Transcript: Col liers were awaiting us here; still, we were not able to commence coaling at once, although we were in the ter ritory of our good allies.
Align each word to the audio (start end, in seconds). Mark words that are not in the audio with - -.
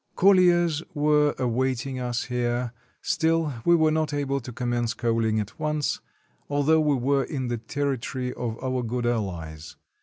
Col 0.15 0.33
liers 0.33 0.81
were 0.95 1.35
awaiting 1.37 1.99
us 1.99 2.23
here; 2.23 2.71
still, 3.03 3.53
we 3.65 3.75
were 3.75 3.91
not 3.91 4.15
able 4.15 4.39
to 4.39 4.51
commence 4.51 4.95
coaling 4.95 5.39
at 5.39 5.59
once, 5.59 5.99
although 6.49 6.81
we 6.81 6.95
were 6.95 7.25
in 7.25 7.49
the 7.49 7.59
ter 7.59 7.95
ritory 7.95 8.33
of 8.33 8.57
our 8.63 8.81
good 8.81 9.05
allies. 9.05 9.75